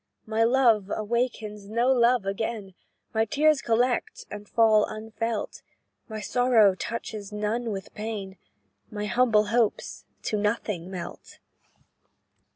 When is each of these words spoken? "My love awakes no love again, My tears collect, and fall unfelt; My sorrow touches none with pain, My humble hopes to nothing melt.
"My 0.25 0.43
love 0.43 0.89
awakes 0.91 1.43
no 1.65 1.91
love 1.91 2.25
again, 2.25 2.73
My 3.13 3.23
tears 3.23 3.61
collect, 3.61 4.25
and 4.31 4.49
fall 4.49 4.83
unfelt; 4.87 5.61
My 6.09 6.19
sorrow 6.19 6.73
touches 6.73 7.31
none 7.31 7.69
with 7.69 7.93
pain, 7.93 8.37
My 8.89 9.05
humble 9.05 9.49
hopes 9.53 10.05
to 10.23 10.37
nothing 10.37 10.89
melt. 10.89 11.37